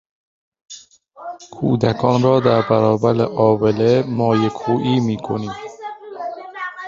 [1.53, 5.51] کودکان را در برابر آبله مایه کوبی میکنیم.